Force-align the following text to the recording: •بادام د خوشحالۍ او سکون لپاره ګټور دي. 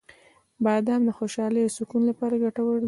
•بادام 0.63 1.01
د 1.05 1.09
خوشحالۍ 1.17 1.61
او 1.63 1.71
سکون 1.77 2.01
لپاره 2.09 2.41
ګټور 2.43 2.73
دي. 2.77 2.79